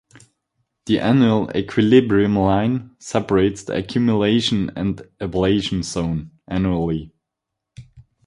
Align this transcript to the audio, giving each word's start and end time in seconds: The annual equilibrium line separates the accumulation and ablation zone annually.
The 0.87 0.99
annual 0.99 1.51
equilibrium 1.55 2.35
line 2.35 2.95
separates 2.97 3.61
the 3.65 3.75
accumulation 3.77 4.71
and 4.75 4.97
ablation 5.19 5.83
zone 5.83 6.31
annually. 6.47 7.13